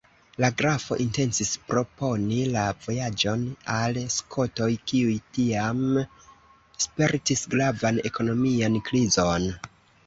La 0.43 0.47
grafo 0.59 0.95
intencis 1.03 1.51
proponi 1.71 2.39
la 2.55 2.63
vojaĝon 2.87 3.45
al 3.75 4.01
Skotoj, 4.17 4.71
kiuj 4.93 5.15
tiam 5.37 5.87
spertis 6.87 7.49
gravan 7.55 8.03
ekonomian 8.13 8.83
krizon. 8.91 9.51